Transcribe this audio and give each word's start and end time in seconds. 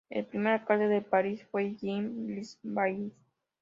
El 0.09 0.25
primer 0.25 0.53
alcalde 0.53 0.87
de 0.87 1.03
París 1.03 1.45
fue 1.51 1.75
Jean 1.75 2.11
Sylvain 2.25 2.43
Bailly. 2.63 3.13